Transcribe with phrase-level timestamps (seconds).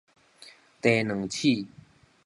[0.81, 1.67] 茶卵鼠